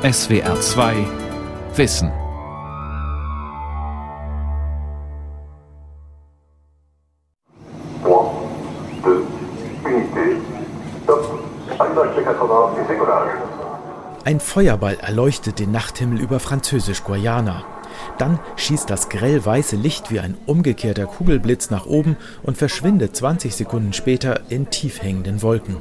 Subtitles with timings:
[0.00, 0.94] SWR 2
[1.74, 2.12] Wissen.
[14.24, 17.64] Ein Feuerball erleuchtet den Nachthimmel über Französisch-Guayana.
[18.18, 23.52] Dann schießt das grell weiße Licht wie ein umgekehrter Kugelblitz nach oben und verschwindet 20
[23.52, 25.78] Sekunden später in tief hängenden Wolken.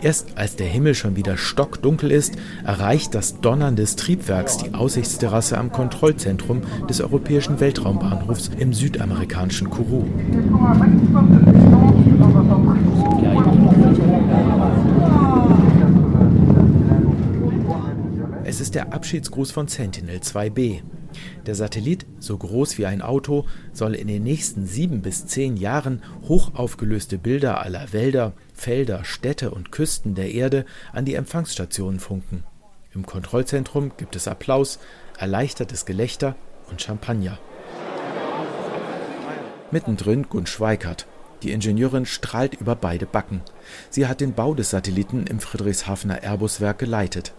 [0.00, 5.58] Erst als der Himmel schon wieder stockdunkel ist, erreicht das Donnern des Triebwerks die Aussichtsterrasse
[5.58, 10.04] am Kontrollzentrum des Europäischen Weltraumbahnhofs im südamerikanischen Kourou.
[18.44, 20.80] Es ist der Abschiedsgruß von Sentinel 2B.
[21.46, 26.02] Der Satellit, so groß wie ein Auto, soll in den nächsten sieben bis zehn Jahren
[26.28, 32.44] hochaufgelöste Bilder aller Wälder, Felder, Städte und Küsten der Erde an die Empfangsstationen funken.
[32.94, 34.78] Im Kontrollzentrum gibt es Applaus,
[35.18, 36.36] erleichtertes Gelächter
[36.70, 37.38] und Champagner.
[39.70, 41.06] Mittendrin Gunn Schweikert.
[41.42, 43.42] Die Ingenieurin strahlt über beide Backen.
[43.90, 47.32] Sie hat den Bau des Satelliten im Friedrichshafener Airbus-Werk geleitet.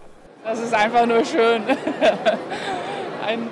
[0.44, 1.62] Das ist einfach nur schön.
[3.26, 3.48] ein,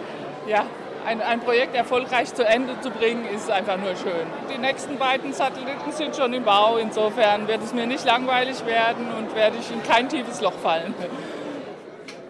[0.49, 0.67] ja,
[1.07, 4.27] ein, ein Projekt erfolgreich zu Ende zu bringen, ist einfach nur schön.
[4.53, 9.07] Die nächsten beiden Satelliten sind schon im Bau, insofern wird es mir nicht langweilig werden
[9.17, 10.95] und werde ich in kein tiefes Loch fallen.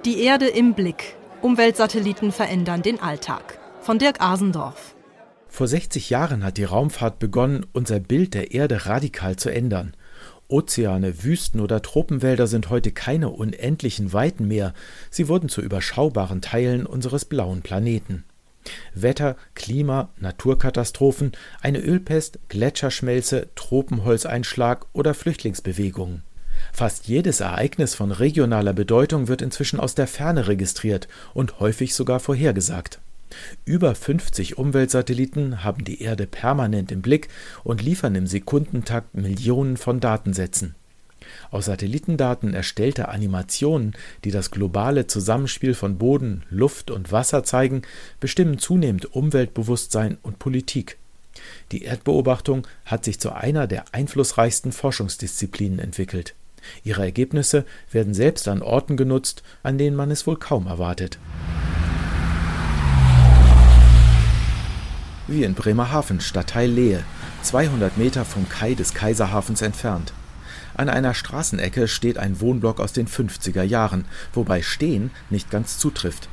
[0.05, 1.16] Die Erde im Blick.
[1.42, 3.58] Umweltsatelliten verändern den Alltag.
[3.80, 4.94] Von Dirk Asendorf.
[5.48, 9.94] Vor 60 Jahren hat die Raumfahrt begonnen, unser Bild der Erde radikal zu ändern.
[10.49, 14.73] Ozeane, Wüsten oder Tropenwälder sind heute keine unendlichen Weiten mehr,
[15.11, 18.25] sie wurden zu überschaubaren Teilen unseres blauen Planeten.
[18.95, 26.23] Wetter, Klima, Naturkatastrophen, eine Ölpest, Gletscherschmelze, Tropenholzeinschlag oder Flüchtlingsbewegungen.
[26.73, 32.21] Fast jedes Ereignis von regionaler Bedeutung wird inzwischen aus der Ferne registriert und häufig sogar
[32.21, 33.01] vorhergesagt.
[33.65, 37.29] Über 50 Umweltsatelliten haben die Erde permanent im Blick
[37.64, 40.75] und liefern im Sekundentakt Millionen von Datensätzen.
[41.51, 43.95] Aus Satellitendaten erstellte Animationen,
[44.25, 47.83] die das globale Zusammenspiel von Boden, Luft und Wasser zeigen,
[48.20, 50.98] bestimmen zunehmend Umweltbewusstsein und Politik.
[51.73, 56.35] Die Erdbeobachtung hat sich zu einer der einflussreichsten Forschungsdisziplinen entwickelt.
[56.83, 61.19] Ihre Ergebnisse werden selbst an Orten genutzt, an denen man es wohl kaum erwartet.
[65.28, 67.05] Wie in Bremerhaven, Stadtteil Lehe,
[67.42, 70.12] 200 Meter vom Kai des Kaiserhafens entfernt.
[70.74, 76.28] An einer Straßenecke steht ein Wohnblock aus den 50er Jahren, wobei stehen nicht ganz zutrifft.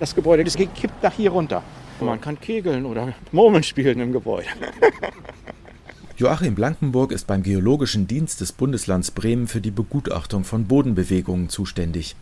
[0.00, 1.62] Das Gebäude ist gekippt nach hier runter.
[2.00, 4.48] Man kann kegeln oder Murmeln spielen im Gebäude.
[6.16, 12.14] Joachim Blankenburg ist beim Geologischen Dienst des Bundeslands Bremen für die Begutachtung von Bodenbewegungen zuständig.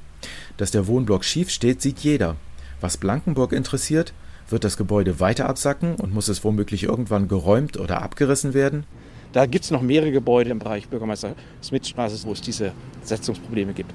[0.57, 2.37] Dass der Wohnblock schief steht, sieht jeder.
[2.81, 4.13] Was Blankenburg interessiert,
[4.49, 8.85] wird das Gebäude weiter absacken und muss es womöglich irgendwann geräumt oder abgerissen werden?
[9.33, 13.93] Da gibt es noch mehrere Gebäude im Bereich Bürgermeister Smithstraße, wo es diese Setzungsprobleme gibt.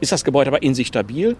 [0.00, 1.36] Ist das Gebäude aber in sich stabil?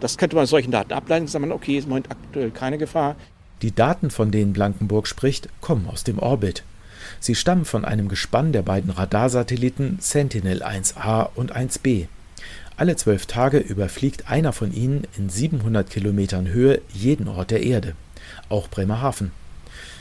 [0.00, 3.14] Das könnte man solchen Daten ableiten und sagen, okay, ist im Moment aktuell keine Gefahr.
[3.62, 6.64] Die Daten, von denen Blankenburg spricht, kommen aus dem Orbit.
[7.20, 12.08] Sie stammen von einem Gespann der beiden Radarsatelliten Sentinel 1A und 1B.
[12.76, 17.94] Alle zwölf Tage überfliegt einer von ihnen in 700 Kilometern Höhe jeden Ort der Erde,
[18.48, 19.30] auch Bremerhaven.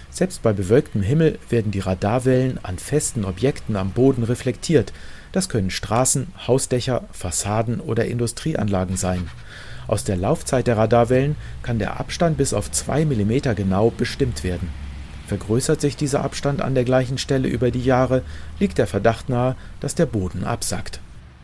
[0.10, 4.92] Selbst bei bewölktem Himmel werden die Radarwellen an festen Objekten am Boden reflektiert.
[5.32, 9.30] Das können Straßen, Hausdächer, Fassaden oder Industrieanlagen sein.
[9.88, 14.70] Aus der Laufzeit der Radarwellen kann der Abstand bis auf zwei Millimeter genau bestimmt werden.
[15.28, 18.22] Vergrößert sich dieser Abstand an der gleichen Stelle über die Jahre,
[18.60, 21.00] liegt der Verdacht nahe, dass der Boden absackt.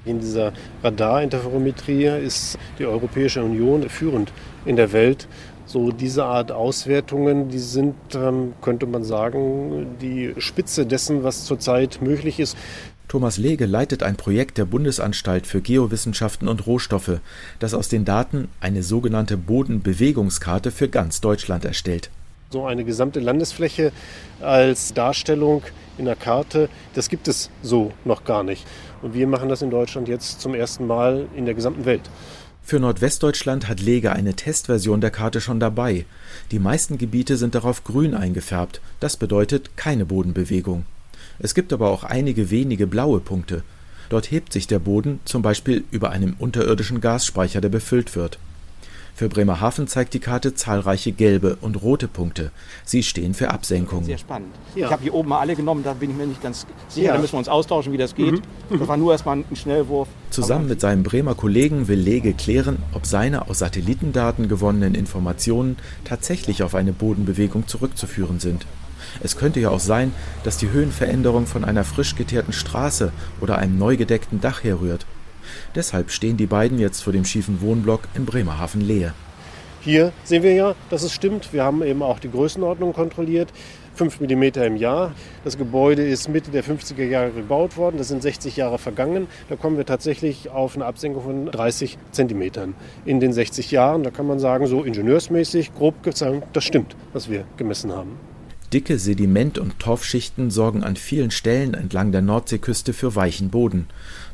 [0.08, 0.54] In dieser
[0.84, 4.32] Radarinterferometrie ist die Europäische Union führend
[4.66, 5.28] in der Welt.
[5.66, 12.02] So diese Art Auswertungen, die sind, ähm, könnte man sagen, die Spitze dessen, was zurzeit
[12.02, 12.58] möglich ist.
[13.10, 17.20] Thomas Lege leitet ein Projekt der Bundesanstalt für Geowissenschaften und Rohstoffe,
[17.60, 22.10] das aus den Daten eine sogenannte Bodenbewegungskarte für ganz Deutschland erstellt.
[22.50, 23.92] So eine gesamte Landesfläche
[24.40, 25.64] als Darstellung
[25.98, 28.66] in der Karte, das gibt es so noch gar nicht.
[29.02, 32.10] Und wir machen das in Deutschland jetzt zum ersten Mal in der gesamten Welt.
[32.64, 36.06] Für Nordwestdeutschland hat Lege eine Testversion der Karte schon dabei.
[36.52, 38.80] Die meisten Gebiete sind darauf grün eingefärbt.
[39.02, 40.86] Das bedeutet keine Bodenbewegung.
[41.40, 43.64] Es gibt aber auch einige wenige blaue Punkte.
[44.10, 48.40] Dort hebt sich der Boden zum Beispiel über einem unterirdischen Gasspeicher, der befüllt wird.
[49.18, 52.52] Für Bremerhaven zeigt die Karte zahlreiche gelbe und rote Punkte.
[52.86, 54.06] Sie stehen für Absenkungen.
[54.06, 54.54] Sehr spannend.
[54.76, 54.86] Ja.
[54.86, 57.08] Ich habe hier oben mal alle genommen, da bin ich mir nicht ganz sicher.
[57.08, 57.14] Ja.
[57.16, 58.34] Da müssen wir uns austauschen, wie das geht.
[58.34, 58.78] Mhm.
[58.78, 60.08] Das war nur erstmal ein Schnellwurf.
[60.30, 66.62] Zusammen mit seinem Bremer Kollegen will Lege klären, ob seine aus Satellitendaten gewonnenen Informationen tatsächlich
[66.62, 68.68] auf eine Bodenbewegung zurückzuführen sind.
[69.24, 73.12] Es könnte ja auch sein, dass die Höhenveränderung von einer frisch geteerten Straße
[73.42, 75.08] oder einem neu gedeckten Dach herrührt.
[75.76, 79.14] Deshalb stehen die beiden jetzt vor dem schiefen Wohnblock in Bremerhaven-Lehe.
[79.82, 81.54] Hier sehen wir ja, dass es stimmt.
[81.54, 83.54] Wir haben eben auch die Größenordnung kontrolliert.
[83.98, 85.14] 5 mm im Jahr.
[85.44, 87.98] Das Gebäude ist Mitte der 50er Jahre gebaut worden.
[87.98, 89.28] Das sind 60 Jahre vergangen.
[89.50, 92.76] Da kommen wir tatsächlich auf eine Absenkung von 30 cm
[93.06, 94.04] in den 60 Jahren.
[94.04, 98.18] Da kann man sagen, so ingenieursmäßig, grob gesagt, das stimmt, was wir gemessen haben.
[98.74, 103.88] Dicke Sediment- und Torfschichten sorgen an vielen Stellen entlang der Nordseeküste für weichen Boden.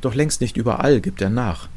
[0.03, 1.69] Doch längst nicht überall gibt er nach.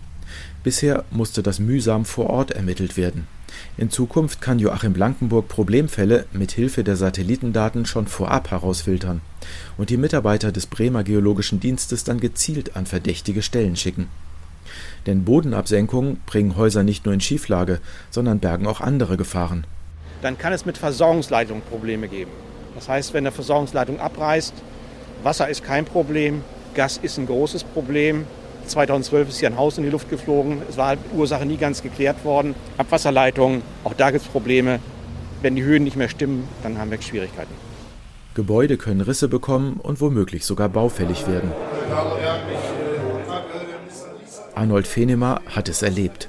[0.64, 3.28] Bisher musste das mühsam vor Ort ermittelt werden.
[3.76, 9.20] In Zukunft kann Joachim Blankenburg Problemfälle mit Hilfe der Satellitendaten schon vorab herausfiltern
[9.78, 14.08] und die Mitarbeiter des Bremer Geologischen Dienstes dann gezielt an verdächtige Stellen schicken.
[15.06, 17.78] Denn Bodenabsenkungen bringen Häuser nicht nur in Schieflage,
[18.10, 19.64] sondern bergen auch andere Gefahren.
[20.20, 22.32] Dann kann es mit Versorgungsleitungen Probleme geben.
[22.74, 24.52] Das heißt, wenn eine Versorgungsleitung abreißt,
[25.22, 26.42] Wasser ist kein Problem,
[26.76, 28.26] Gas ist ein großes Problem.
[28.66, 30.60] 2012 ist hier ein Haus in die Luft geflogen.
[30.68, 32.54] Es war halt Ursache nie ganz geklärt worden.
[32.76, 34.78] Abwasserleitungen, auch da gibt es Probleme.
[35.40, 37.54] Wenn die Höhen nicht mehr stimmen, dann haben wir Schwierigkeiten.
[38.34, 41.50] Gebäude können Risse bekommen und womöglich sogar baufällig werden.
[44.54, 46.28] Arnold Fenemer hat es erlebt.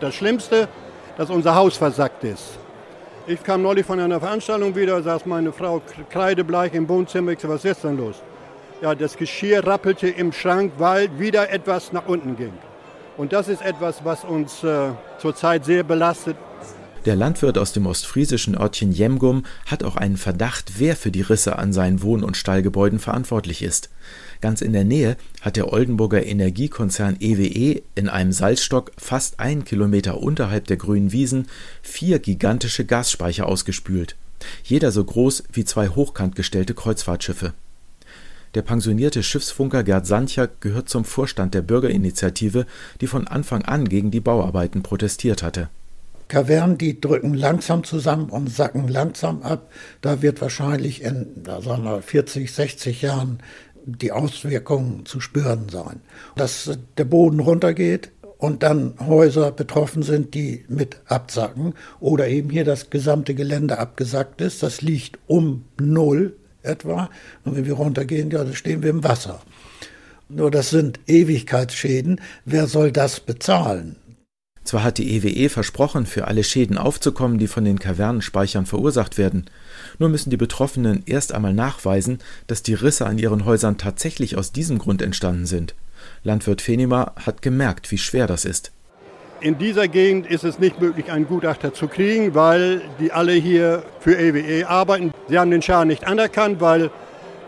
[0.00, 0.68] Das Schlimmste,
[1.16, 2.58] dass unser Haus versackt ist.
[3.26, 5.80] Ich kam neulich von einer Veranstaltung wieder, saß meine Frau
[6.10, 7.32] kreidebleich im Wohnzimmer.
[7.32, 8.16] Ich sagte, was ist denn los?
[8.84, 12.52] Ja, das Geschirr rappelte im Schrank, weil wieder etwas nach unten ging.
[13.16, 16.36] Und das ist etwas, was uns äh, zurzeit sehr belastet.
[17.06, 21.58] Der Landwirt aus dem ostfriesischen Örtchen Jemgum hat auch einen Verdacht, wer für die Risse
[21.58, 23.88] an seinen Wohn- und Stallgebäuden verantwortlich ist.
[24.42, 29.64] Ganz in der Nähe hat der Oldenburger Energiekonzern EWE e in einem Salzstock fast einen
[29.64, 31.46] Kilometer unterhalb der grünen Wiesen
[31.80, 34.14] vier gigantische Gasspeicher ausgespült.
[34.62, 37.54] Jeder so groß wie zwei hochkant gestellte Kreuzfahrtschiffe.
[38.54, 42.66] Der pensionierte Schiffsfunker Gerd Sancher gehört zum Vorstand der Bürgerinitiative,
[43.00, 45.68] die von Anfang an gegen die Bauarbeiten protestiert hatte
[46.28, 49.70] Kavernen, die drücken langsam zusammen und sacken langsam ab.
[50.00, 53.40] Da wird wahrscheinlich in sagen wir, 40, 60 Jahren
[53.84, 56.00] die Auswirkungen zu spüren sein.
[56.36, 62.64] Dass der Boden runtergeht und dann Häuser betroffen sind, die mit absacken oder eben hier
[62.64, 64.62] das gesamte Gelände abgesackt ist.
[64.62, 67.10] Das liegt um Null etwa.
[67.44, 69.40] Und wenn wir runtergehen, ja, dann stehen wir im Wasser.
[70.28, 72.20] Nur das sind Ewigkeitsschäden.
[72.44, 73.96] Wer soll das bezahlen?
[74.64, 79.18] Zwar hat die EWE e versprochen, für alle Schäden aufzukommen, die von den Kavernenspeichern verursacht
[79.18, 79.44] werden,
[79.98, 84.52] nur müssen die Betroffenen erst einmal nachweisen, dass die Risse an ihren Häusern tatsächlich aus
[84.52, 85.74] diesem Grund entstanden sind.
[86.22, 88.72] Landwirt Fenima hat gemerkt, wie schwer das ist.
[89.40, 93.82] In dieser Gegend ist es nicht möglich, einen Gutachter zu kriegen, weil die alle hier
[94.00, 95.12] für EWE e arbeiten.
[95.28, 96.90] Sie haben den Schaden nicht anerkannt, weil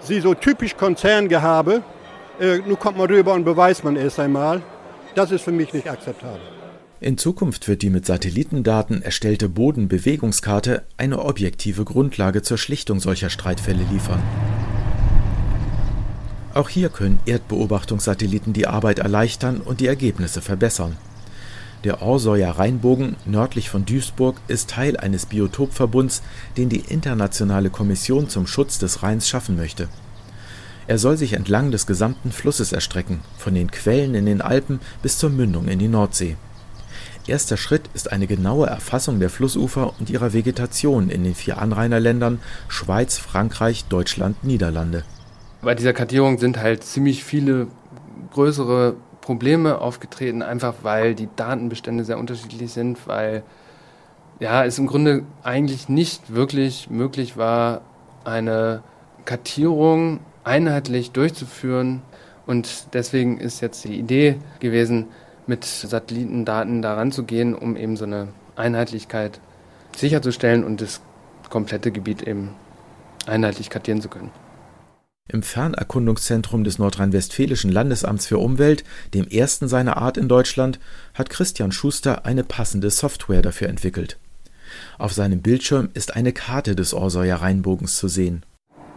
[0.00, 1.82] sie so typisch Konzerngehabe,
[2.40, 4.62] äh, nun kommt man rüber und beweist man erst einmal.
[5.14, 6.40] Das ist für mich nicht akzeptabel.
[7.00, 13.84] In Zukunft wird die mit Satellitendaten erstellte Bodenbewegungskarte eine objektive Grundlage zur Schlichtung solcher Streitfälle
[13.90, 14.22] liefern.
[16.54, 20.96] Auch hier können Erdbeobachtungssatelliten die Arbeit erleichtern und die Ergebnisse verbessern.
[21.86, 26.20] Der Orsoyer Rheinbogen nördlich von Duisburg ist Teil eines Biotopverbunds,
[26.56, 29.88] den die Internationale Kommission zum Schutz des Rheins schaffen möchte.
[30.88, 35.18] Er soll sich entlang des gesamten Flusses erstrecken, von den Quellen in den Alpen bis
[35.18, 36.34] zur Mündung in die Nordsee.
[37.28, 42.40] Erster Schritt ist eine genaue Erfassung der Flussufer und ihrer Vegetation in den vier Anrainerländern
[42.66, 45.04] Schweiz, Frankreich, Deutschland, Niederlande.
[45.62, 47.68] Bei dieser Kartierung sind halt ziemlich viele
[48.32, 48.96] größere
[49.26, 53.42] Probleme aufgetreten, einfach weil die Datenbestände sehr unterschiedlich sind, weil
[54.38, 57.80] ja, es im Grunde eigentlich nicht wirklich möglich war,
[58.24, 58.84] eine
[59.24, 62.02] Kartierung einheitlich durchzuführen.
[62.46, 65.06] Und deswegen ist jetzt die Idee gewesen,
[65.48, 69.40] mit Satellitendaten daran zu gehen, um eben so eine Einheitlichkeit
[69.96, 71.00] sicherzustellen und das
[71.50, 72.50] komplette Gebiet eben
[73.26, 74.30] einheitlich kartieren zu können.
[75.28, 80.78] Im Fernerkundungszentrum des Nordrhein-Westfälischen Landesamts für Umwelt, dem ersten seiner Art in Deutschland,
[81.14, 84.18] hat Christian Schuster eine passende Software dafür entwickelt.
[84.98, 88.44] Auf seinem Bildschirm ist eine Karte des Orsäuer Rheinbogens zu sehen.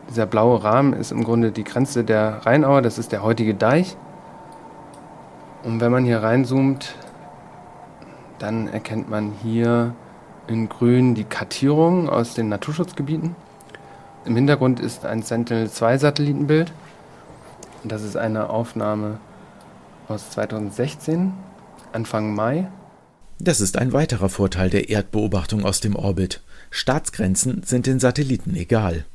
[0.08, 3.98] Dieser blaue Rahmen ist im Grunde die Grenze der Rheinauer, das ist der heutige Deich.
[5.64, 6.96] Und wenn man hier reinzoomt,
[8.40, 9.94] Dann erkennt man hier
[10.48, 13.36] in grün die Kartierung aus den Naturschutzgebieten.
[14.26, 16.72] Im Hintergrund ist ein Sentinel-2-Satellitenbild.
[17.84, 19.20] Das ist eine Aufnahme
[20.08, 21.32] aus 2016,
[21.94, 22.68] Anfang Mai.
[23.40, 26.42] Das ist ein weiterer Vorteil der Erdbeobachtung aus dem Orbit.
[26.72, 29.06] Staatsgrenzen sind den Satelliten egal.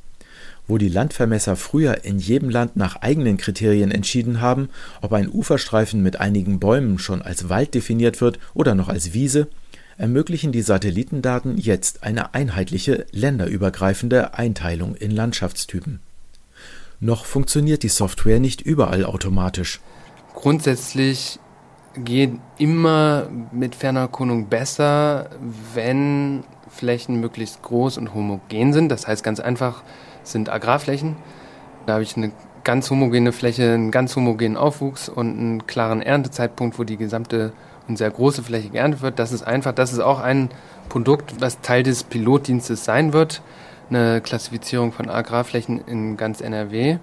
[0.67, 4.69] Wo die Landvermesser früher in jedem Land nach eigenen Kriterien entschieden haben,
[5.01, 9.47] ob ein Uferstreifen mit einigen Bäumen schon als Wald definiert wird oder noch als Wiese,
[9.97, 15.99] ermöglichen die Satellitendaten jetzt eine einheitliche, länderübergreifende Einteilung in Landschaftstypen.
[16.99, 19.79] Noch funktioniert die Software nicht überall automatisch.
[20.33, 21.39] Grundsätzlich
[22.03, 25.29] geht immer mit Fernerkundung besser,
[25.73, 28.89] wenn Flächen möglichst groß und homogen sind.
[28.89, 29.83] Das heißt ganz einfach
[30.23, 31.15] sind Agrarflächen.
[31.85, 32.31] Da habe ich eine
[32.63, 37.53] ganz homogene Fläche, einen ganz homogenen Aufwuchs und einen klaren Erntezeitpunkt, wo die gesamte
[37.87, 39.19] und sehr große Fläche geerntet wird.
[39.19, 40.49] Das ist einfach, das ist auch ein
[40.89, 43.41] Produkt, was Teil des Pilotdienstes sein wird.
[43.89, 46.97] Eine Klassifizierung von Agrarflächen in ganz NRW.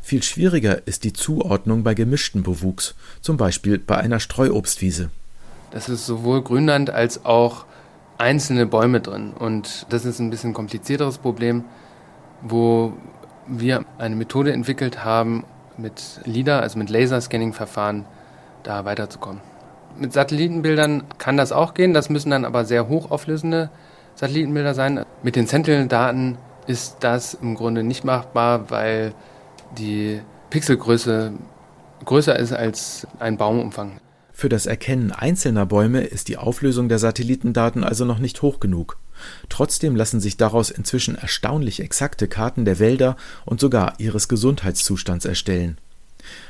[0.00, 5.10] Viel schwieriger ist die Zuordnung bei gemischten Bewuchs, zum Beispiel bei einer Streuobstwiese.
[5.70, 7.66] Das ist sowohl Grünland als auch
[8.16, 9.32] einzelne Bäume drin.
[9.38, 11.64] Und das ist ein bisschen komplizierteres Problem,
[12.42, 12.92] wo
[13.46, 15.44] wir eine Methode entwickelt haben,
[15.76, 18.04] mit LIDAR, also mit Laserscanning-Verfahren,
[18.62, 19.40] da weiterzukommen.
[19.96, 23.70] Mit Satellitenbildern kann das auch gehen, das müssen dann aber sehr hochauflösende
[24.14, 25.04] Satellitenbilder sein.
[25.22, 29.14] Mit den Sentinel-Daten ist das im Grunde nicht machbar, weil
[29.76, 31.32] die Pixelgröße
[32.04, 34.00] größer ist als ein Baumumfang.
[34.32, 38.98] Für das Erkennen einzelner Bäume ist die Auflösung der Satellitendaten also noch nicht hoch genug.
[39.48, 45.78] Trotzdem lassen sich daraus inzwischen erstaunlich exakte Karten der Wälder und sogar ihres Gesundheitszustands erstellen.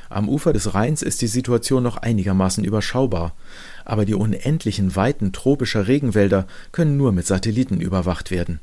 [0.09, 3.33] Am Ufer des Rheins ist die Situation noch einigermaßen überschaubar,
[3.85, 8.59] aber die unendlichen Weiten tropischer Regenwälder können nur mit Satelliten überwacht werden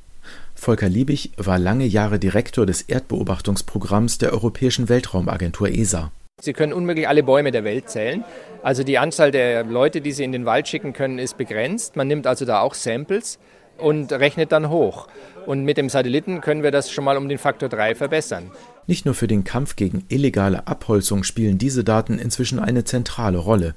[0.54, 6.10] Volker Liebig war lange Jahre Direktor des Erdbeobachtungsprogramms der Europäischen Weltraumagentur ESA.
[6.40, 8.24] Sie können unmöglich alle Bäume der Welt zählen.
[8.62, 11.96] Also die Anzahl der Leute, die Sie in den Wald schicken können, ist begrenzt.
[11.96, 13.38] Man nimmt also da auch Samples
[13.78, 15.08] und rechnet dann hoch.
[15.46, 18.50] Und mit dem Satelliten können wir das schon mal um den Faktor 3 verbessern.
[18.86, 23.74] Nicht nur für den Kampf gegen illegale Abholzung spielen diese Daten inzwischen eine zentrale Rolle.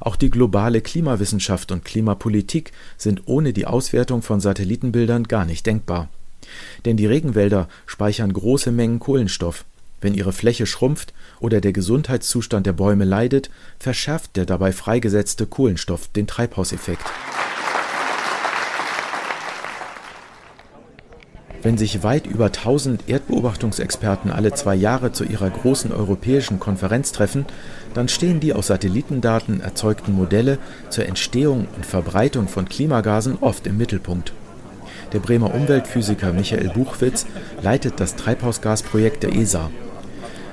[0.00, 6.08] Auch die globale Klimawissenschaft und Klimapolitik sind ohne die Auswertung von Satellitenbildern gar nicht denkbar.
[6.86, 9.66] Denn die Regenwälder speichern große Mengen Kohlenstoff.
[10.00, 16.08] Wenn ihre Fläche schrumpft oder der Gesundheitszustand der Bäume leidet, verschärft der dabei freigesetzte Kohlenstoff
[16.08, 17.04] den Treibhauseffekt
[21.62, 27.46] Wenn sich weit über 1000 Erdbeobachtungsexperten alle zwei Jahre zu ihrer großen europäischen Konferenz treffen,
[27.94, 33.76] dann stehen die aus Satellitendaten erzeugten Modelle zur Entstehung und Verbreitung von Klimagasen oft im
[33.76, 34.32] Mittelpunkt.
[35.12, 37.26] Der Bremer Umweltphysiker Michael Buchwitz
[37.60, 39.70] leitet das Treibhausgasprojekt der ESA.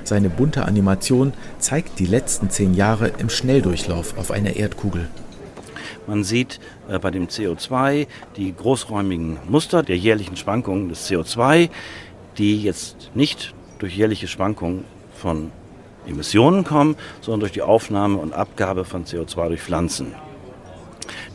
[0.03, 5.07] Seine bunte Animation zeigt die letzten zehn Jahre im Schnelldurchlauf auf einer Erdkugel.
[6.07, 8.07] Man sieht äh, bei dem CO2
[8.37, 11.69] die großräumigen Muster der jährlichen Schwankungen des CO2,
[12.37, 14.85] die jetzt nicht durch jährliche Schwankungen
[15.15, 15.51] von
[16.07, 20.13] Emissionen kommen, sondern durch die Aufnahme und Abgabe von CO2 durch Pflanzen.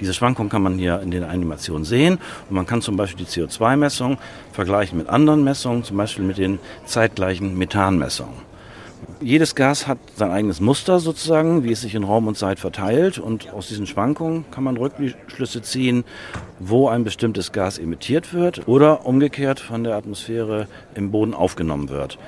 [0.01, 3.31] Diese Schwankungen kann man hier in den Animationen sehen und man kann zum Beispiel die
[3.31, 4.19] CO2-Messung
[4.53, 8.50] vergleichen mit anderen Messungen, zum Beispiel mit den zeitgleichen Methanmessungen.
[9.21, 13.19] Jedes Gas hat sein eigenes Muster sozusagen, wie es sich in Raum und Zeit verteilt.
[13.19, 16.05] Und aus diesen Schwankungen kann man Rückschlüsse ziehen,
[16.59, 22.19] wo ein bestimmtes Gas emittiert wird oder umgekehrt von der Atmosphäre im Boden aufgenommen wird.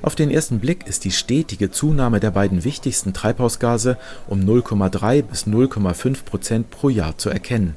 [0.00, 3.96] Auf den ersten Blick ist die stetige Zunahme der beiden wichtigsten Treibhausgase
[4.28, 7.74] um 0,3 bis 0,5 Prozent pro Jahr zu erkennen.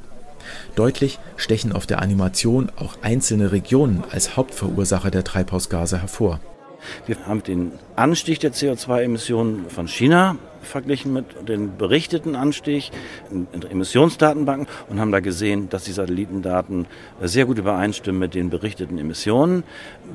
[0.76, 6.40] Deutlich stechen auf der Animation auch einzelne Regionen als Hauptverursacher der Treibhausgase hervor.
[7.06, 12.92] Wir haben den Anstieg der CO2-Emissionen von China verglichen mit den berichteten Anstieg
[13.32, 16.88] in Emissionsdatenbanken und haben da gesehen, dass die Satellitendaten
[17.22, 19.64] sehr gut übereinstimmen mit den berichteten Emissionen.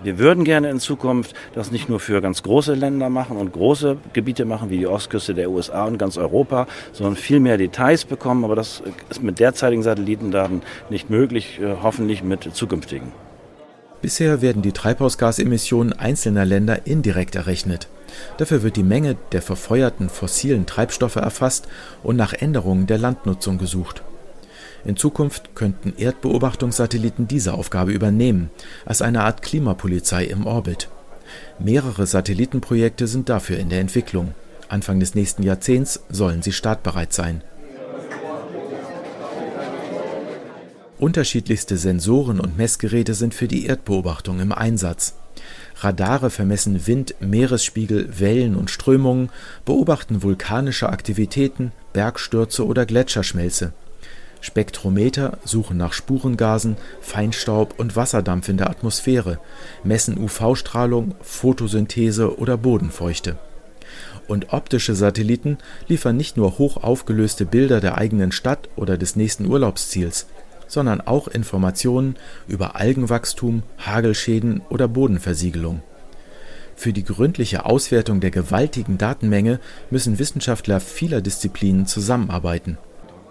[0.02, 3.98] Wir würden gerne in Zukunft das nicht nur für ganz große Länder machen und große
[4.12, 8.44] Gebiete machen, wie die Ostküste der USA und ganz Europa, sondern viel mehr Details bekommen.
[8.44, 13.25] Aber das ist mit derzeitigen Satellitendaten nicht möglich, äh, hoffentlich mit zukünftigen.
[14.06, 17.88] Bisher werden die Treibhausgasemissionen einzelner Länder indirekt errechnet.
[18.36, 21.66] Dafür wird die Menge der verfeuerten fossilen Treibstoffe erfasst
[22.04, 24.04] und nach Änderungen der Landnutzung gesucht.
[24.84, 28.50] In Zukunft könnten Erdbeobachtungssatelliten diese Aufgabe übernehmen,
[28.84, 30.88] als eine Art Klimapolizei im Orbit.
[31.58, 34.36] Mehrere Satellitenprojekte sind dafür in der Entwicklung.
[34.68, 37.42] Anfang des nächsten Jahrzehnts sollen sie startbereit sein
[40.98, 45.14] Unterschiedlichste Sensoren und Messgeräte sind für die Erdbeobachtung im Einsatz.
[45.80, 49.28] Radare vermessen Wind, Meeresspiegel, Wellen und Strömungen,
[49.66, 53.74] beobachten vulkanische Aktivitäten, Bergstürze oder Gletscherschmelze.
[54.40, 59.38] Spektrometer suchen nach Spurengasen, Feinstaub und Wasserdampf in der Atmosphäre,
[59.84, 63.36] messen UV-Strahlung, Photosynthese oder Bodenfeuchte.
[64.28, 69.46] Und optische Satelliten liefern nicht nur hoch aufgelöste Bilder der eigenen Stadt oder des nächsten
[69.46, 70.26] Urlaubsziels
[70.66, 72.16] sondern auch Informationen
[72.48, 75.82] über Algenwachstum, Hagelschäden oder Bodenversiegelung.
[76.74, 82.76] Für die gründliche Auswertung der gewaltigen Datenmenge müssen Wissenschaftler vieler Disziplinen zusammenarbeiten.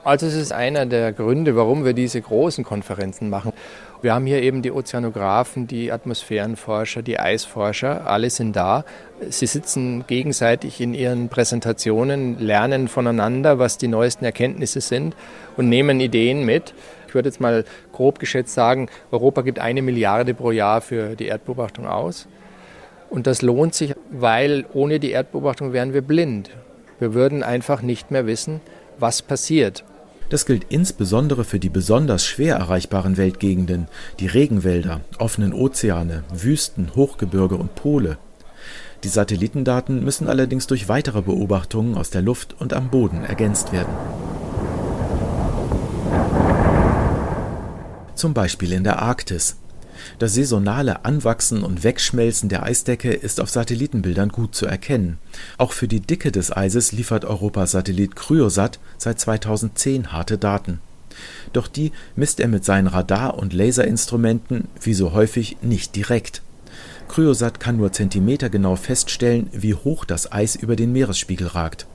[0.03, 3.53] Also es ist einer der Gründe, warum wir diese großen Konferenzen machen.
[4.03, 8.85] Wir haben hier eben die Ozeanographen, die Atmosphärenforscher, die Eisforscher, alle sind da.
[9.29, 15.15] Sie sitzen gegenseitig in ihren Präsentationen, lernen voneinander, was die neuesten Erkenntnisse sind
[15.57, 16.75] und nehmen Ideen mit
[17.15, 21.87] würde jetzt mal grob geschätzt sagen, Europa gibt eine Milliarde pro Jahr für die Erdbeobachtung
[21.87, 22.27] aus.
[23.09, 26.51] Und das lohnt sich, weil ohne die Erdbeobachtung wären wir blind.
[26.99, 28.61] Wir würden einfach nicht mehr wissen,
[28.99, 29.83] was passiert.
[30.29, 33.87] Das gilt insbesondere für die besonders schwer erreichbaren Weltgegenden,
[34.19, 38.17] die Regenwälder, offenen Ozeane, Wüsten, Hochgebirge und Pole.
[39.03, 43.93] Die Satellitendaten müssen allerdings durch weitere Beobachtungen aus der Luft und am Boden ergänzt werden.
[48.15, 49.57] Zum Beispiel in der Arktis.
[50.19, 55.17] Das saisonale Anwachsen und Wegschmelzen der Eisdecke ist auf Satellitenbildern gut zu erkennen.
[55.57, 60.79] Auch für die Dicke des Eises liefert Europas Satellit Cryosat seit 2010 harte Daten.
[61.53, 66.41] Doch die misst er mit seinen Radar- und Laserinstrumenten wie so häufig nicht direkt.
[67.07, 71.87] Cryosat kann nur zentimetergenau feststellen, wie hoch das Eis über den Meeresspiegel ragt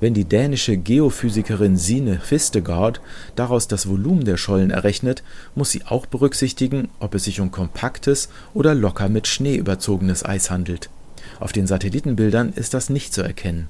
[0.00, 3.00] wenn die dänische Geophysikerin Sine Fistegard
[3.34, 5.22] daraus das Volumen der Schollen errechnet,
[5.54, 10.50] muss sie auch berücksichtigen, ob es sich um kompaktes oder locker mit Schnee überzogenes Eis
[10.50, 10.90] handelt.
[11.40, 13.68] Auf den Satellitenbildern ist das nicht zu erkennen.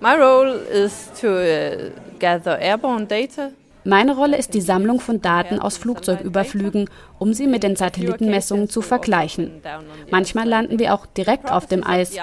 [0.00, 3.50] My role is to uh, gather airborne data
[3.86, 8.82] meine Rolle ist die Sammlung von Daten aus Flugzeugüberflügen, um sie mit den Satellitenmessungen zu
[8.82, 9.62] vergleichen.
[10.10, 12.16] Manchmal landen wir auch direkt auf dem Eis.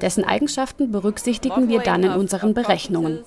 [0.00, 3.24] Dessen Eigenschaften berücksichtigen wir dann in unseren Berechnungen.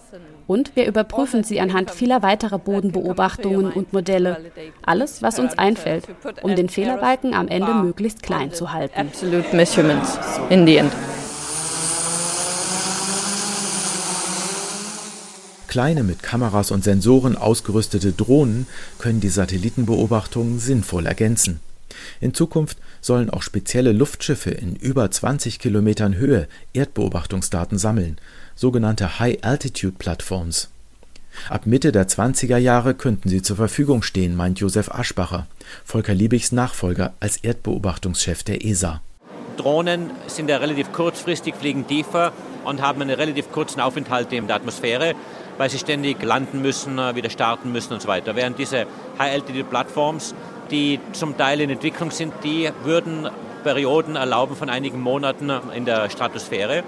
[0.47, 4.51] Und wir überprüfen sie anhand vieler weiterer Bodenbeobachtungen und Modelle.
[4.83, 6.07] Alles, was uns einfällt,
[6.41, 8.99] um den Fehlerbalken am Ende möglichst klein zu halten.
[8.99, 10.17] Absolute measurements
[10.49, 10.91] in the end.
[15.69, 18.65] Kleine mit Kameras und Sensoren ausgerüstete Drohnen
[18.97, 21.59] können die Satellitenbeobachtungen sinnvoll ergänzen.
[22.19, 28.17] In Zukunft sollen auch spezielle Luftschiffe in über 20 Kilometern Höhe Erdbeobachtungsdaten sammeln,
[28.55, 30.69] sogenannte High-Altitude-Plattforms.
[31.49, 35.45] Ab Mitte der 20er Jahre könnten sie zur Verfügung stehen, meint Josef Aschbacher,
[35.85, 39.01] Volker Liebigs Nachfolger als Erdbeobachtungschef der ESA.
[39.55, 44.55] Drohnen sind ja relativ kurzfristig, fliegen tiefer und haben einen relativ kurzen Aufenthalt in der
[44.55, 45.15] Atmosphäre
[45.59, 48.35] weil sie ständig landen müssen, äh, wieder starten müssen und so weiter.
[48.35, 48.87] Während diese
[49.19, 50.33] High-Altitude-Plattforms,
[50.71, 53.29] die zum Teil in Entwicklung sind, die würden
[53.63, 56.83] Perioden erlauben von einigen Monaten in der Stratosphäre.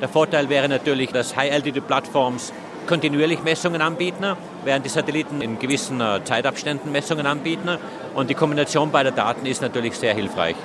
[0.00, 2.54] Der Vorteil wäre natürlich, dass High-Altitude-Plattforms
[2.86, 4.24] kontinuierlich Messungen anbieten,
[4.64, 7.76] während die Satelliten in gewissen äh, Zeitabständen Messungen anbieten.
[8.14, 10.56] Und die Kombination beider Daten ist natürlich sehr hilfreich.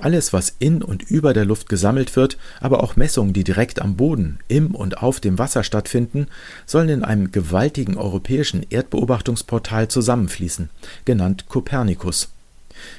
[0.00, 3.96] Alles, was in und über der Luft gesammelt wird, aber auch Messungen, die direkt am
[3.96, 6.28] Boden, im und auf dem Wasser stattfinden,
[6.66, 10.70] sollen in einem gewaltigen europäischen Erdbeobachtungsportal zusammenfließen,
[11.04, 12.28] genannt Copernicus.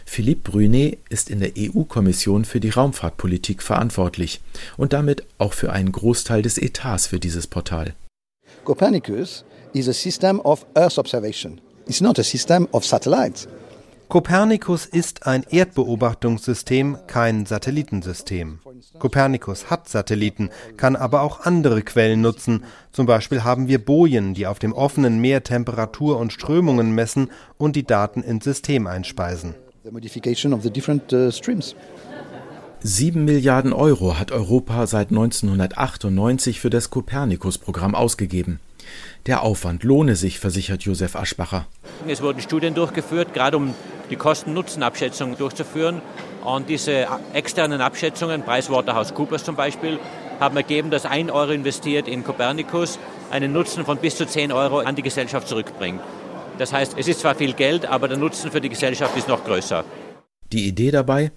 [0.05, 4.41] Philippe Brunet ist in der EU-Kommission für die Raumfahrtpolitik verantwortlich
[4.75, 7.93] und damit auch für einen Großteil des Etats für dieses Portal.
[8.63, 11.61] Copernicus is a system of Earth observation.
[11.85, 13.47] It's not a system of satellites.
[14.09, 18.59] Kopernikus ist ein Erdbeobachtungssystem, kein Satellitensystem.
[18.99, 22.63] Kopernikus hat Satelliten, kann aber auch andere Quellen nutzen.
[22.93, 27.75] Zum Beispiel haben wir Bojen, die auf dem offenen Meer Temperatur und Strömungen messen und
[27.75, 29.55] die Daten ins System einspeisen.
[29.83, 29.99] Uh,
[32.79, 38.61] Sieben Milliarden Euro hat Europa seit 1998 für das Kopernikus-Programm ausgegeben.
[39.25, 41.67] Der Aufwand lohne sich, versichert Josef Aschbacher.
[42.07, 43.73] Es wurden Studien durchgeführt, gerade um
[44.09, 46.01] die Kosten-Nutzen-Abschätzung durchzuführen.
[46.43, 49.99] Und diese externen Abschätzungen, PricewaterhouseCoopers zum Beispiel,
[50.39, 52.99] haben ergeben, dass ein Euro investiert in Copernicus
[53.31, 55.99] einen Nutzen von bis zu 10 Euro an die Gesellschaft zurückbringt.
[56.57, 59.43] Das heißt, es ist zwar viel Geld, aber der Nutzen für die Gesellschaft ist noch
[59.43, 59.83] größer.
[60.51, 61.31] Die Idee dabei?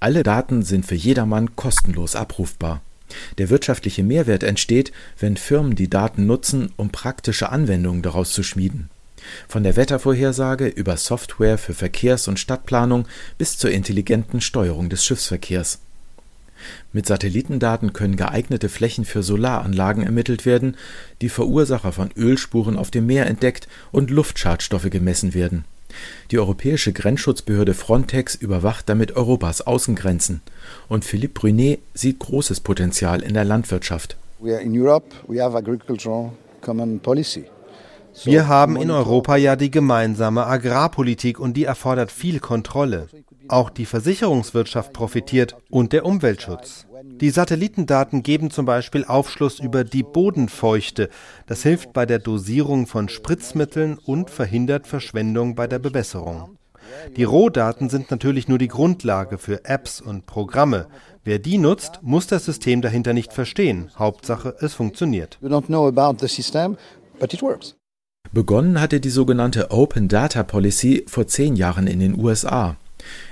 [0.00, 2.80] Alle Daten sind für jedermann kostenlos abrufbar.
[3.38, 8.90] Der wirtschaftliche Mehrwert entsteht, wenn Firmen die Daten nutzen, um praktische Anwendungen daraus zu schmieden.
[9.48, 13.06] Von der Wettervorhersage über Software für Verkehrs- und Stadtplanung
[13.38, 15.78] bis zur intelligenten Steuerung des Schiffsverkehrs.
[16.92, 20.76] Mit Satellitendaten können geeignete Flächen für Solaranlagen ermittelt werden,
[21.20, 25.64] die Verursacher von Ölspuren auf dem Meer entdeckt und Luftschadstoffe gemessen werden.
[26.30, 30.42] Die europäische Grenzschutzbehörde Frontex überwacht damit Europas Außengrenzen.
[30.88, 34.16] Und Philippe Brunet sieht großes Potenzial in der Landwirtschaft.
[38.24, 43.08] Wir haben in Europa ja die gemeinsame Agrarpolitik und die erfordert viel Kontrolle.
[43.48, 46.86] Auch die Versicherungswirtschaft profitiert und der Umweltschutz.
[47.24, 51.08] Die Satellitendaten geben zum Beispiel Aufschluss über die Bodenfeuchte.
[51.46, 56.58] Das hilft bei der Dosierung von Spritzmitteln und verhindert Verschwendung bei der Bewässerung.
[57.16, 60.86] Die Rohdaten sind natürlich nur die Grundlage für Apps und Programme.
[61.24, 63.90] Wer die nutzt, muss das System dahinter nicht verstehen.
[63.96, 65.38] Hauptsache, es funktioniert.
[68.32, 72.76] Begonnen hatte die sogenannte Open Data Policy vor zehn Jahren in den USA.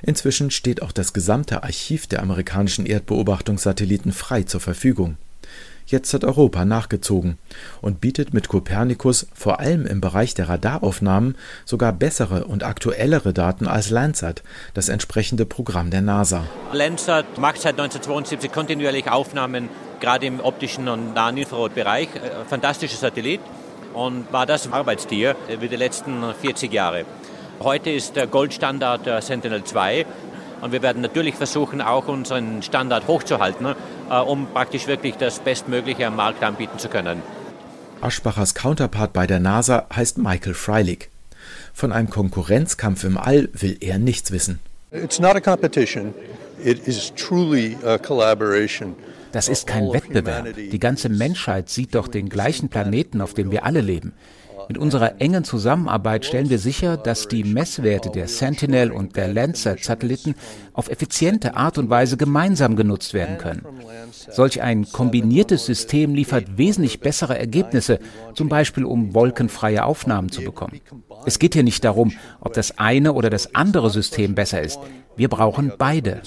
[0.02, 5.16] Inzwischen steht auch das gesamte Archiv der amerikanischen Erdbeobachtungssatelliten frei zur Verfügung.
[5.86, 7.38] Jetzt hat Europa nachgezogen
[7.80, 13.66] und bietet mit Copernicus vor allem im Bereich der Radaraufnahmen sogar bessere und aktuellere Daten
[13.66, 14.42] als Landsat,
[14.74, 16.46] das entsprechende Programm der NASA.
[16.72, 19.68] Landsat macht seit 1972 kontinuierlich Aufnahmen,
[20.00, 22.08] gerade im optischen und nahen Infrarotbereich.
[22.14, 23.40] Äh, fantastischer Satellit
[23.92, 27.04] und war das Arbeitstier wie die letzten 40 Jahre.
[27.60, 30.06] Heute ist der Goldstandard der Sentinel 2
[30.62, 33.74] und wir werden natürlich versuchen, auch unseren Standard hochzuhalten,
[34.10, 37.22] äh, um praktisch wirklich das Bestmögliche am Markt anbieten zu können.
[38.00, 41.08] Aschbachers Counterpart bei der NASA heißt Michael Freilich.
[41.72, 44.58] Von einem Konkurrenzkampf im All will er nichts wissen.
[44.90, 46.12] It's not a competition.
[46.62, 48.94] It is truly a collaboration.
[49.32, 50.54] Das ist kein Wettbewerb.
[50.54, 54.12] Die ganze Menschheit sieht doch den gleichen Planeten, auf dem wir alle leben.
[54.68, 60.34] Mit unserer engen Zusammenarbeit stellen wir sicher, dass die Messwerte der Sentinel und der Landsat-Satelliten
[60.72, 63.64] auf effiziente Art und Weise gemeinsam genutzt werden können.
[64.30, 67.98] Solch ein kombiniertes System liefert wesentlich bessere Ergebnisse,
[68.34, 70.80] zum Beispiel um wolkenfreie Aufnahmen zu bekommen.
[71.26, 74.78] Es geht hier nicht darum, ob das eine oder das andere System besser ist.
[75.16, 76.22] Wir brauchen beide.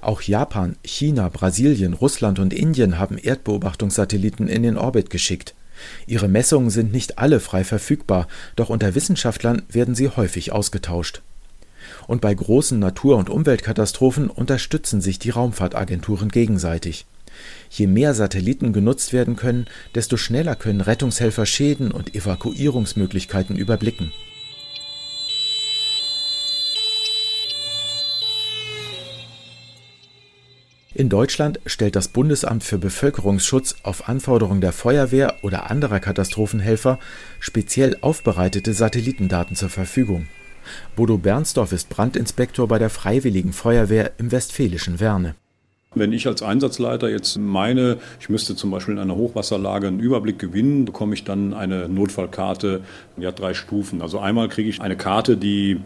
[0.00, 5.54] Auch Japan, China, Brasilien, Russland und Indien haben Erdbeobachtungssatelliten in den Orbit geschickt.
[6.06, 11.22] Ihre Messungen sind nicht alle frei verfügbar, doch unter Wissenschaftlern werden sie häufig ausgetauscht.
[12.06, 17.06] Und bei großen Natur- und Umweltkatastrophen unterstützen sich die Raumfahrtagenturen gegenseitig.
[17.70, 24.12] Je mehr Satelliten genutzt werden können, desto schneller können Rettungshelfer Schäden und Evakuierungsmöglichkeiten überblicken.
[31.02, 37.00] In Deutschland stellt das Bundesamt für Bevölkerungsschutz auf Anforderung der Feuerwehr oder anderer Katastrophenhelfer
[37.40, 40.28] speziell aufbereitete Satellitendaten zur Verfügung.
[40.94, 45.34] Bodo Bernsdorf ist Brandinspektor bei der Freiwilligen Feuerwehr im westfälischen Werne.
[45.94, 50.38] Wenn ich als Einsatzleiter jetzt meine, ich müsste zum Beispiel in einer Hochwasserlage einen Überblick
[50.38, 52.80] gewinnen, bekomme ich dann eine Notfallkarte,
[53.18, 54.00] die hat drei Stufen.
[54.00, 55.80] Also einmal kriege ich eine Karte, die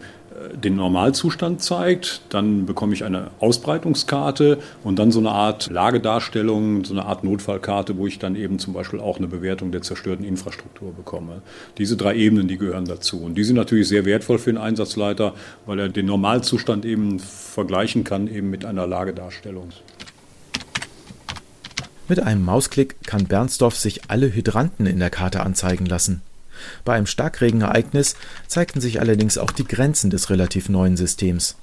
[0.53, 2.21] den Normalzustand zeigt.
[2.29, 7.97] Dann bekomme ich eine Ausbreitungskarte und dann so eine Art Lagedarstellung, so eine Art Notfallkarte,
[7.97, 11.41] wo ich dann eben zum Beispiel auch eine Bewertung der zerstörten Infrastruktur bekomme.
[11.77, 13.21] Diese drei Ebenen, die gehören dazu.
[13.21, 15.33] Und die sind natürlich sehr wertvoll für den Einsatzleiter,
[15.65, 19.69] weil er den Normalzustand eben vergleichen kann eben mit einer Lagedarstellung.
[22.07, 26.21] Mit einem Mausklick kann Bernsdorf sich alle Hydranten in der Karte anzeigen lassen.
[26.85, 28.15] Bei einem Starkregenereignis
[28.47, 31.55] zeigten sich allerdings auch die Grenzen des relativ neuen Systems.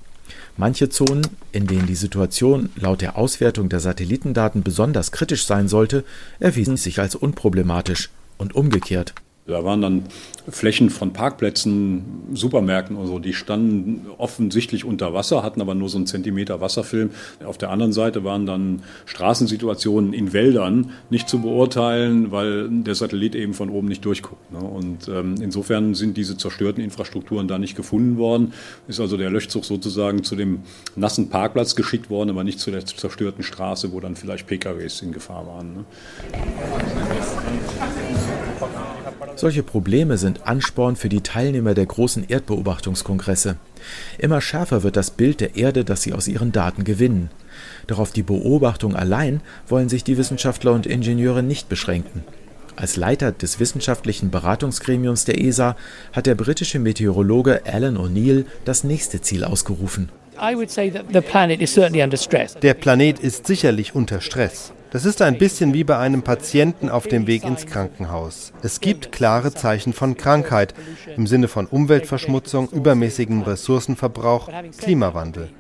[0.57, 6.05] Manche Zonen, in denen die Situation laut der Auswertung der Satellitendaten besonders kritisch sein sollte,
[6.39, 9.15] erwiesen sich als unproblematisch und umgekehrt.
[9.47, 10.05] Da waren dann
[10.49, 15.99] Flächen von Parkplätzen, Supermärkten und so, die standen offensichtlich unter Wasser, hatten aber nur so
[15.99, 17.11] einen Zentimeter Wasserfilm.
[17.45, 23.35] Auf der anderen Seite waren dann Straßensituationen in Wäldern nicht zu beurteilen, weil der Satellit
[23.35, 24.51] eben von oben nicht durchguckt.
[24.51, 24.61] Ne?
[24.61, 28.55] Und ähm, insofern sind diese zerstörten Infrastrukturen da nicht gefunden worden.
[28.89, 30.61] Ist also der Löschzug sozusagen zu dem
[30.97, 35.13] nassen Parkplatz geschickt worden, aber nicht zu der zerstörten Straße, wo dann vielleicht PKWs in
[35.13, 35.75] Gefahr waren.
[35.75, 35.85] Ne?
[39.37, 43.57] Solche Probleme sind Ansporn für die Teilnehmer der großen Erdbeobachtungskongresse.
[44.19, 47.31] Immer schärfer wird das Bild der Erde, das sie aus ihren Daten gewinnen.
[47.87, 52.25] Doch auf die Beobachtung allein wollen sich die Wissenschaftler und Ingenieure nicht beschränken.
[52.77, 55.77] Als Leiter des wissenschaftlichen Beratungsgremiums der ESA
[56.13, 60.09] hat der britische Meteorologe Alan O'Neill das nächste Ziel ausgerufen.
[62.63, 64.73] Der Planet ist sicherlich unter Stress.
[64.95, 68.53] Das ist ein bisschen wie bei einem Patienten auf dem Weg ins Krankenhaus.
[68.63, 70.73] Es gibt klare Zeichen von Krankheit
[71.17, 75.51] im Sinne von Umweltverschmutzung, übermäßigem Ressourcenverbrauch, Klimawandel.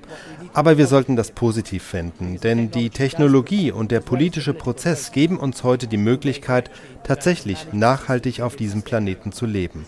[0.52, 5.64] Aber wir sollten das positiv finden, denn die Technologie und der politische Prozess geben uns
[5.64, 6.70] heute die Möglichkeit,
[7.02, 9.84] tatsächlich nachhaltig auf diesem Planeten zu leben.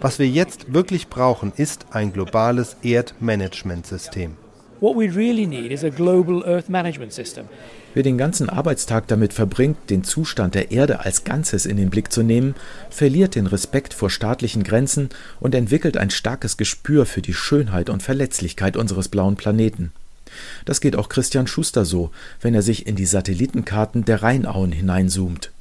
[0.00, 4.38] Was wir jetzt wirklich brauchen, ist ein globales Erdmanagementsystem.
[4.78, 7.46] What we really need is a global Earth management system.
[7.94, 12.12] Wer den ganzen Arbeitstag damit verbringt, den Zustand der Erde als Ganzes in den Blick
[12.12, 12.54] zu nehmen,
[12.90, 15.08] verliert den Respekt vor staatlichen Grenzen
[15.40, 19.92] und entwickelt ein starkes Gespür für die Schönheit und Verletzlichkeit unseres blauen Planeten.
[20.66, 22.10] Das geht auch Christian Schuster so,
[22.42, 25.52] wenn er sich in die Satellitenkarten der Rheinauen hineinzoomt.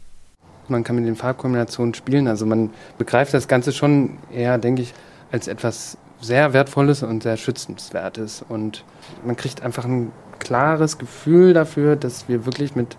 [0.67, 4.93] Man kann mit den Farbkombinationen spielen, also man begreift das Ganze schon eher, denke ich,
[5.31, 8.43] als etwas sehr Wertvolles und sehr Schützenswertes.
[8.47, 8.83] Und
[9.25, 12.97] man kriegt einfach ein klares Gefühl dafür, dass wir wirklich mit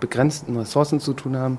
[0.00, 1.58] begrenzten Ressourcen zu tun haben.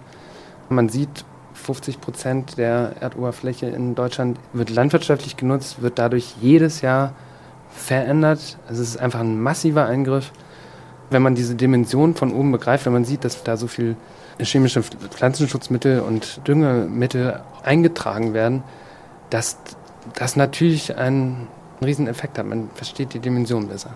[0.70, 7.14] Man sieht, 50 Prozent der Erdoberfläche in Deutschland wird landwirtschaftlich genutzt, wird dadurch jedes Jahr
[7.70, 8.58] verändert.
[8.70, 10.32] Es ist einfach ein massiver Eingriff.
[11.10, 13.96] Wenn man diese Dimension von oben begreift, wenn man sieht, dass da so viel
[14.40, 18.64] chemische Pflanzenschutzmittel und Düngemittel eingetragen werden,
[19.30, 19.58] dass
[20.14, 21.48] das natürlich einen
[21.84, 22.46] Rieseneffekt hat.
[22.46, 23.96] Man versteht die Dimension besser.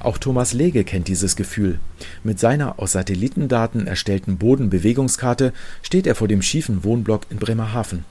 [0.00, 1.80] Auch Thomas Lege kennt dieses Gefühl.
[2.22, 8.04] Mit seiner aus Satellitendaten erstellten Bodenbewegungskarte steht er vor dem schiefen Wohnblock in Bremerhaven.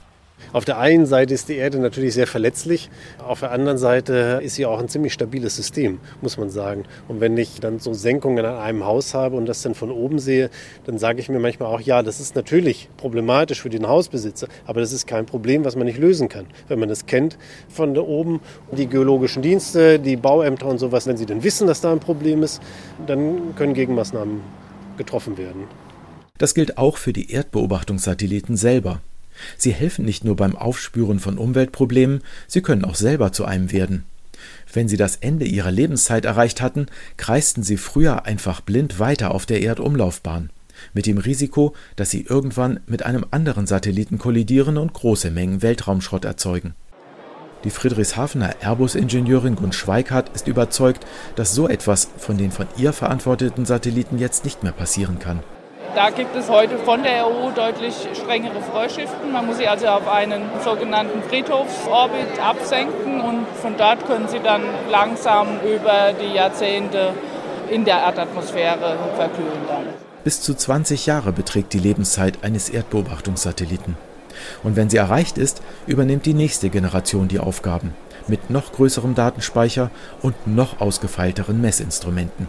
[0.52, 4.54] Auf der einen Seite ist die Erde natürlich sehr verletzlich, auf der anderen Seite ist
[4.54, 6.84] sie auch ein ziemlich stabiles System, muss man sagen.
[7.08, 10.18] Und wenn ich dann so Senkungen an einem Haus habe und das dann von oben
[10.18, 10.50] sehe,
[10.84, 14.80] dann sage ich mir manchmal auch, ja, das ist natürlich problematisch für den Hausbesitzer, aber
[14.80, 16.46] das ist kein Problem, was man nicht lösen kann.
[16.68, 17.36] Wenn man das kennt
[17.68, 18.40] von da oben,
[18.72, 22.42] die geologischen Dienste, die Bauämter und sowas, wenn sie dann wissen, dass da ein Problem
[22.42, 22.62] ist,
[23.06, 24.40] dann können Gegenmaßnahmen
[24.96, 25.64] getroffen werden.
[26.38, 29.00] Das gilt auch für die Erdbeobachtungssatelliten selber.
[29.56, 34.04] Sie helfen nicht nur beim Aufspüren von Umweltproblemen, sie können auch selber zu einem werden.
[34.72, 39.46] Wenn sie das Ende ihrer Lebenszeit erreicht hatten, kreisten sie früher einfach blind weiter auf
[39.46, 40.50] der Erdumlaufbahn,
[40.92, 46.24] mit dem Risiko, dass sie irgendwann mit einem anderen Satelliten kollidieren und große Mengen Weltraumschrott
[46.24, 46.74] erzeugen.
[47.64, 53.64] Die Friedrichshafener Airbus-Ingenieurin Gunn Schweikart ist überzeugt, dass so etwas von den von ihr verantworteten
[53.64, 55.40] Satelliten jetzt nicht mehr passieren kann.
[55.96, 59.32] Da gibt es heute von der EU deutlich strengere Vorschriften.
[59.32, 64.60] Man muss sie also auf einen sogenannten Friedhofsorbit absenken und von dort können sie dann
[64.90, 67.14] langsam über die Jahrzehnte
[67.70, 69.62] in der Erdatmosphäre verkühlen.
[69.66, 69.86] Dann.
[70.22, 73.96] Bis zu 20 Jahre beträgt die Lebenszeit eines Erdbeobachtungssatelliten.
[74.62, 77.94] Und wenn sie erreicht ist, übernimmt die nächste Generation die Aufgaben
[78.28, 82.48] mit noch größerem Datenspeicher und noch ausgefeilteren Messinstrumenten.